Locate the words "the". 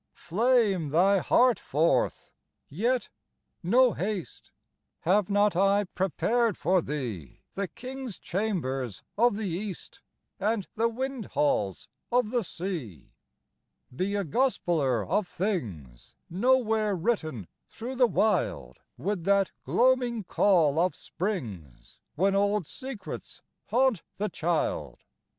7.53-7.67, 9.37-9.47, 10.73-10.89, 12.31-12.43, 17.97-18.07, 24.17-24.29